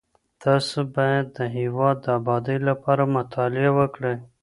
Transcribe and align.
تاسو 0.43 0.77
بايد 0.95 1.25
د 1.37 1.39
هېواد 1.57 1.95
د 2.03 2.07
ابادۍ 2.19 2.57
لپاره 2.69 3.03
مطالعه 3.17 3.71
وکړئ. 3.79 4.15